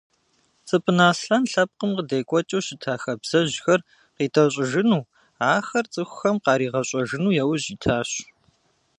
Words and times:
Цӏыпӏынэ 0.67 1.05
Аслъэн 1.11 1.43
лъэпкъым 1.51 1.91
къыдекӏуэкӏыу 1.95 2.63
щыта 2.65 2.93
хабзэжьхэр 3.01 3.81
къитӏэщӏыжыну, 4.15 5.03
ахэр 5.55 5.85
цӏыхухэм 5.93 6.35
къаригъэщӏэжыну 6.43 7.35
яужь 7.43 7.67
итащ. 7.73 8.09